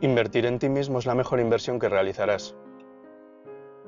[0.00, 2.54] Invertir en ti mismo es la mejor inversión que realizarás.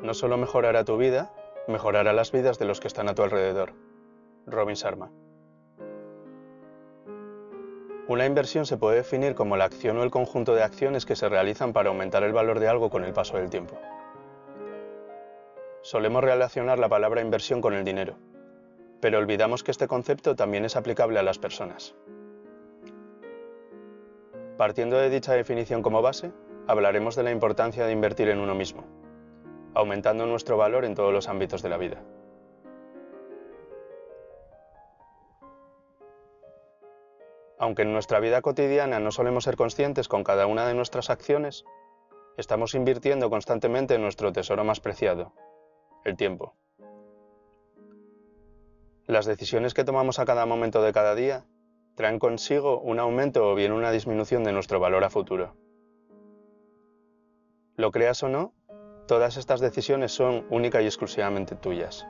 [0.02, 1.32] No solo mejorará tu vida,
[1.68, 3.74] mejorará las vidas de los que están a tu alrededor.
[4.44, 5.12] Robin Sharma.
[8.08, 11.28] Una inversión se puede definir como la acción o el conjunto de acciones que se
[11.28, 13.78] realizan para aumentar el valor de algo con el paso del tiempo.
[15.82, 18.16] Solemos relacionar la palabra inversión con el dinero,
[19.00, 21.94] pero olvidamos que este concepto también es aplicable a las personas.
[24.60, 26.32] Partiendo de dicha definición como base,
[26.66, 28.84] hablaremos de la importancia de invertir en uno mismo,
[29.72, 32.04] aumentando nuestro valor en todos los ámbitos de la vida.
[37.58, 41.64] Aunque en nuestra vida cotidiana no solemos ser conscientes con cada una de nuestras acciones,
[42.36, 45.32] estamos invirtiendo constantemente en nuestro tesoro más preciado,
[46.04, 46.54] el tiempo.
[49.06, 51.46] Las decisiones que tomamos a cada momento de cada día
[52.00, 55.54] traen consigo un aumento o bien una disminución de nuestro valor a futuro.
[57.76, 58.54] Lo creas o no,
[59.06, 62.08] todas estas decisiones son única y exclusivamente tuyas.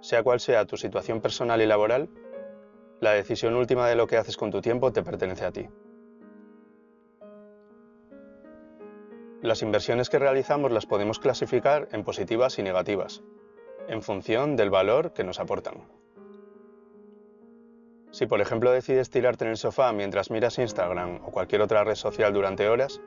[0.00, 2.10] Sea cual sea tu situación personal y laboral,
[3.00, 5.66] la decisión última de lo que haces con tu tiempo te pertenece a ti.
[9.40, 13.22] Las inversiones que realizamos las podemos clasificar en positivas y negativas,
[13.88, 16.03] en función del valor que nos aportan.
[18.14, 21.96] Si por ejemplo decides tirarte en el sofá mientras miras Instagram o cualquier otra red
[21.96, 23.00] social durante horas,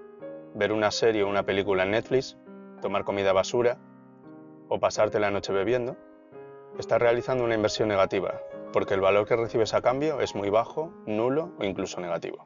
[0.53, 2.35] ver una serie o una película en Netflix,
[2.81, 3.77] tomar comida basura
[4.67, 5.95] o pasarte la noche bebiendo,
[6.77, 8.41] estás realizando una inversión negativa,
[8.73, 12.45] porque el valor que recibes a cambio es muy bajo, nulo o incluso negativo.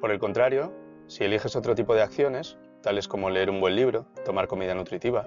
[0.00, 0.72] Por el contrario,
[1.06, 5.26] si eliges otro tipo de acciones, tales como leer un buen libro, tomar comida nutritiva,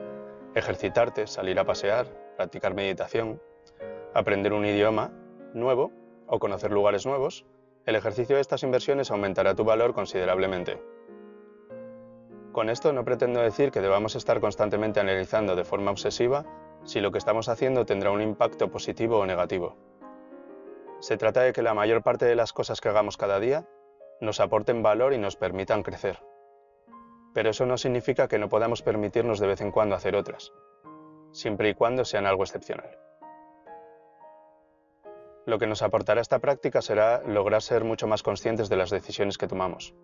[0.55, 3.39] ejercitarte, salir a pasear, practicar meditación,
[4.13, 5.11] aprender un idioma
[5.53, 5.91] nuevo
[6.27, 7.45] o conocer lugares nuevos,
[7.85, 10.81] el ejercicio de estas inversiones aumentará tu valor considerablemente.
[12.51, 16.45] Con esto no pretendo decir que debamos estar constantemente analizando de forma obsesiva
[16.83, 19.77] si lo que estamos haciendo tendrá un impacto positivo o negativo.
[20.99, 23.67] Se trata de que la mayor parte de las cosas que hagamos cada día
[24.19, 26.19] nos aporten valor y nos permitan crecer.
[27.33, 30.51] Pero eso no significa que no podamos permitirnos de vez en cuando hacer otras,
[31.31, 33.06] siempre y cuando sean algo excepcional.
[35.47, 39.37] Lo que nos aportará esta práctica será lograr ser mucho más conscientes de las decisiones
[39.37, 39.95] que tomamos.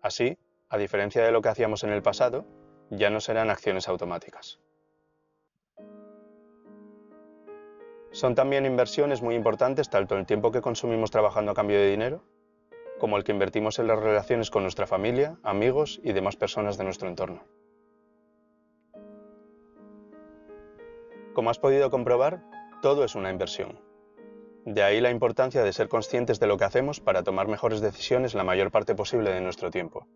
[0.00, 0.38] Así,
[0.70, 2.46] a diferencia de lo que hacíamos en el pasado,
[2.88, 4.58] ya no serán acciones automáticas.
[8.12, 12.24] Son también inversiones muy importantes tanto el tiempo que consumimos trabajando a cambio de dinero,
[12.98, 16.84] como el que invertimos en las relaciones con nuestra familia, amigos y demás personas de
[16.84, 17.44] nuestro entorno.
[21.34, 22.42] Como has podido comprobar,
[22.80, 23.89] todo es una inversión.
[24.64, 28.34] De ahí la importancia de ser conscientes de lo que hacemos para tomar mejores decisiones
[28.34, 30.06] la mayor parte posible de nuestro tiempo.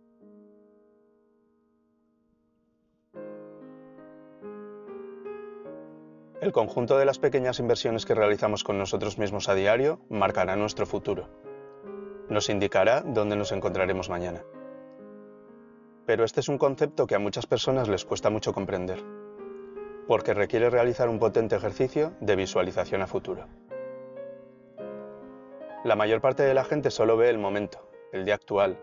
[6.42, 10.84] El conjunto de las pequeñas inversiones que realizamos con nosotros mismos a diario marcará nuestro
[10.84, 11.30] futuro.
[12.28, 14.44] Nos indicará dónde nos encontraremos mañana.
[16.04, 19.02] Pero este es un concepto que a muchas personas les cuesta mucho comprender,
[20.06, 23.46] porque requiere realizar un potente ejercicio de visualización a futuro.
[25.84, 28.78] La mayor parte de la gente solo ve el momento, el día actual.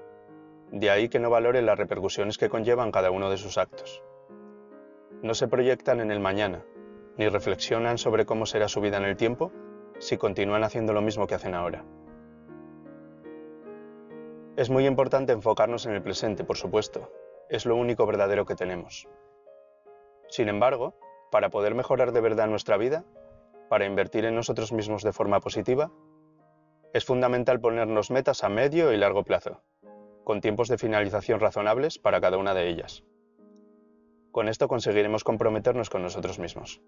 [0.72, 4.04] De ahí que no valore las repercusiones que conllevan cada uno de sus actos.
[5.24, 6.64] No se proyectan en el mañana,
[7.18, 9.52] ni reflexionan sobre cómo será su vida en el tiempo
[9.98, 11.84] si continúan haciendo lo mismo que hacen ahora.
[14.56, 17.12] Es muy importante enfocarnos en el presente, por supuesto.
[17.50, 19.08] Es lo único verdadero que tenemos.
[20.28, 20.94] Sin embargo,
[21.32, 23.06] para poder mejorar de verdad nuestra vida,
[23.70, 25.92] para invertir en nosotros mismos de forma positiva,
[26.94, 29.62] es fundamental ponernos metas a medio y largo plazo,
[30.24, 33.04] con tiempos de finalización razonables para cada una de ellas.
[34.32, 36.82] Con esto conseguiremos comprometernos con nosotros mismos.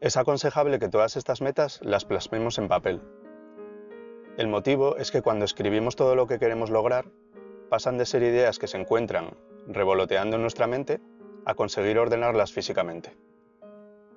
[0.00, 3.00] Es aconsejable que todas estas metas las plasmemos en papel.
[4.36, 7.06] El motivo es que cuando escribimos todo lo que queremos lograr,
[7.70, 9.36] pasan de ser ideas que se encuentran
[9.66, 11.00] revoloteando en nuestra mente
[11.44, 13.16] a conseguir ordenarlas físicamente.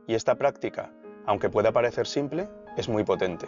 [0.07, 0.91] Y esta práctica,
[1.25, 3.47] aunque pueda parecer simple, es muy potente.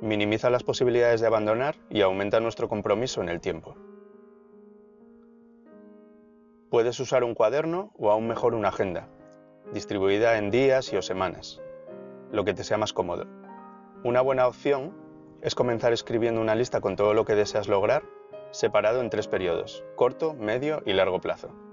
[0.00, 3.76] Minimiza las posibilidades de abandonar y aumenta nuestro compromiso en el tiempo.
[6.70, 9.08] Puedes usar un cuaderno o aún mejor una agenda,
[9.72, 11.60] distribuida en días y o semanas,
[12.32, 13.26] lo que te sea más cómodo.
[14.04, 14.96] Una buena opción
[15.42, 18.02] es comenzar escribiendo una lista con todo lo que deseas lograr,
[18.50, 21.69] separado en tres periodos, corto, medio y largo plazo.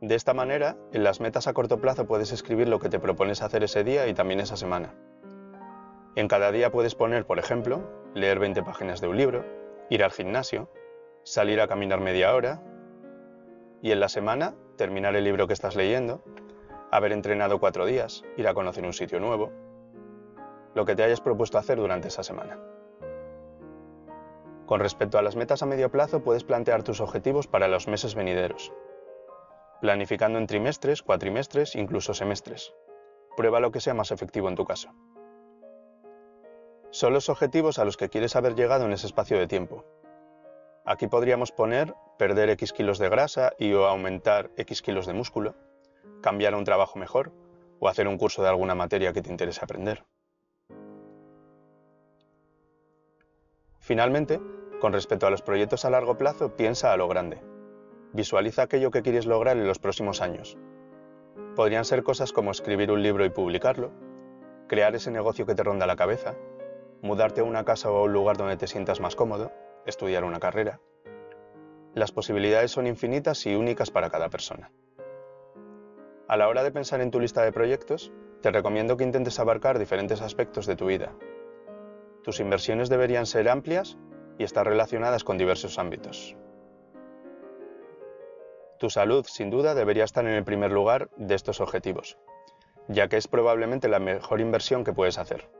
[0.00, 3.42] De esta manera, en las metas a corto plazo puedes escribir lo que te propones
[3.42, 4.94] hacer ese día y también esa semana.
[6.14, 7.82] En cada día puedes poner, por ejemplo,
[8.14, 9.44] leer 20 páginas de un libro,
[9.90, 10.70] ir al gimnasio,
[11.24, 12.62] salir a caminar media hora
[13.82, 16.22] y en la semana terminar el libro que estás leyendo,
[16.92, 19.50] haber entrenado cuatro días, ir a conocer un sitio nuevo,
[20.76, 22.56] lo que te hayas propuesto hacer durante esa semana.
[24.64, 28.14] Con respecto a las metas a medio plazo, puedes plantear tus objetivos para los meses
[28.14, 28.72] venideros,
[29.80, 32.74] planificando en trimestres, cuatrimestres, incluso semestres.
[33.36, 34.90] Prueba lo que sea más efectivo en tu caso.
[36.90, 39.84] Son los objetivos a los que quieres haber llegado en ese espacio de tiempo.
[40.84, 45.54] Aquí podríamos poner perder X kilos de grasa y o aumentar X kilos de músculo,
[46.22, 47.32] cambiar a un trabajo mejor
[47.78, 50.04] o hacer un curso de alguna materia que te interese aprender.
[53.78, 54.40] Finalmente,
[54.80, 57.40] con respecto a los proyectos a largo plazo, piensa a lo grande.
[58.12, 60.56] Visualiza aquello que quieres lograr en los próximos años.
[61.54, 63.90] Podrían ser cosas como escribir un libro y publicarlo,
[64.66, 66.34] crear ese negocio que te ronda la cabeza,
[67.02, 69.52] mudarte a una casa o a un lugar donde te sientas más cómodo,
[69.86, 70.80] estudiar una carrera.
[71.94, 74.70] Las posibilidades son infinitas y únicas para cada persona.
[76.28, 79.78] A la hora de pensar en tu lista de proyectos, te recomiendo que intentes abarcar
[79.78, 81.12] diferentes aspectos de tu vida.
[82.22, 83.98] Tus inversiones deberían ser amplias
[84.38, 86.36] y estar relacionadas con diversos ámbitos.
[88.78, 92.16] Tu salud, sin duda, debería estar en el primer lugar de estos objetivos,
[92.86, 95.50] ya que es probablemente la mejor inversión que puedes hacer.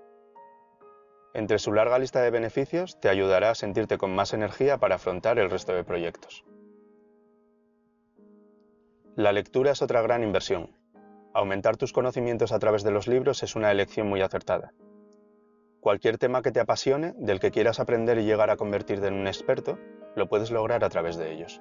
[1.34, 5.38] Entre su larga lista de beneficios te ayudará a sentirte con más energía para afrontar
[5.38, 6.44] el resto de proyectos.
[9.16, 10.76] La lectura es otra gran inversión.
[11.34, 14.72] Aumentar tus conocimientos a través de los libros es una elección muy acertada.
[15.80, 19.26] Cualquier tema que te apasione, del que quieras aprender y llegar a convertirte en un
[19.26, 19.76] experto,
[20.14, 21.60] lo puedes lograr a través de ellos.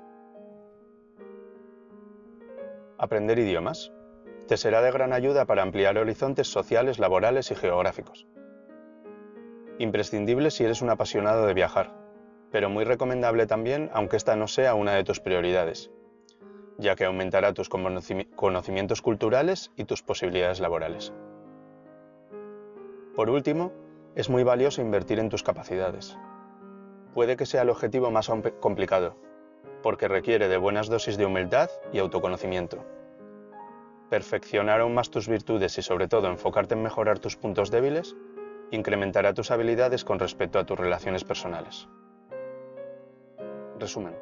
[2.98, 3.92] Aprender idiomas.
[4.48, 8.28] Te será de gran ayuda para ampliar horizontes sociales, laborales y geográficos
[9.80, 11.94] imprescindible si eres un apasionado de viajar,
[12.52, 15.92] pero muy recomendable también aunque esta no sea una de tus prioridades,
[16.78, 21.14] ya que aumentará tus conocimientos culturales y tus posibilidades laborales.
[23.16, 23.72] Por último,
[24.16, 26.18] es muy valioso invertir en tus capacidades.
[27.14, 28.30] Puede que sea el objetivo más
[28.60, 29.16] complicado,
[29.88, 32.84] porque requiere de buenas dosis de humildad y autoconocimiento.
[34.10, 38.14] Perfeccionar aún más tus virtudes y sobre todo enfocarte en mejorar tus puntos débiles
[38.72, 41.88] incrementará tus habilidades con respecto a tus relaciones personales.
[43.80, 44.14] Resumen.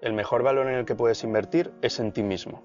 [0.00, 2.62] El mejor valor en el que puedes invertir es en ti mismo.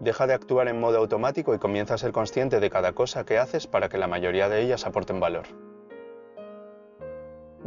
[0.00, 3.36] Deja de actuar en modo automático y comienza a ser consciente de cada cosa que
[3.36, 5.44] haces para que la mayoría de ellas aporten valor.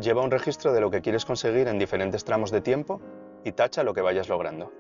[0.02, 3.00] Lleva un registro de lo que quieres conseguir en diferentes tramos de tiempo
[3.46, 4.72] y tacha lo que vayas logrando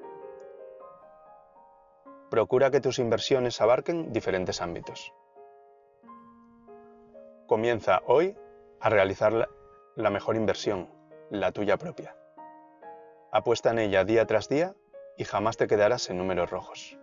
[2.32, 5.13] procura que tus inversiones abarquen diferentes ámbitos.
[7.46, 8.38] Comienza hoy
[8.80, 9.34] a realizar
[9.96, 10.90] la, mejor inversión,
[11.30, 12.16] la tuya propia.
[13.34, 14.74] Apuesta en ella día tras día
[15.18, 16.98] y jamás te quedarás en números rojos.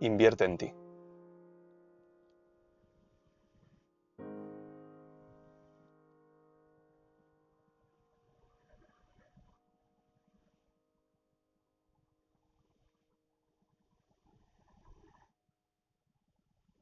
[0.00, 0.74] Invierte en ti.